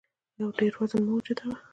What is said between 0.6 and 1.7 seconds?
وزن مه اوچتوه